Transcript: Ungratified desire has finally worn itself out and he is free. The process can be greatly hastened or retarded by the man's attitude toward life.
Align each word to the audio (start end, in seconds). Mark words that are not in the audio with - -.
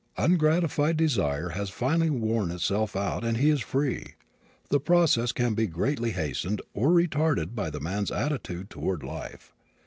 Ungratified 0.17 0.97
desire 0.97 1.49
has 1.49 1.69
finally 1.69 2.09
worn 2.09 2.49
itself 2.49 2.95
out 2.95 3.23
and 3.23 3.37
he 3.37 3.51
is 3.51 3.61
free. 3.61 4.15
The 4.69 4.79
process 4.79 5.31
can 5.31 5.53
be 5.53 5.67
greatly 5.67 6.09
hastened 6.13 6.59
or 6.73 6.89
retarded 6.89 7.53
by 7.53 7.69
the 7.69 7.79
man's 7.81 8.09
attitude 8.09 8.71
toward 8.71 9.03
life. 9.03 9.53